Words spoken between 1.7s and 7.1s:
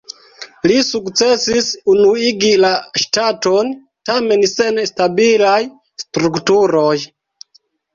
unuigi la ŝtaton, tamen sen stabilaj strukturoj.